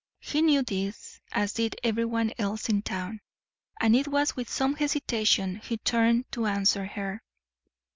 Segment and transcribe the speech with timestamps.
[0.19, 3.21] He knew this, as did everyone else in town,
[3.79, 7.21] and it was with some hesitation he turned to answer her.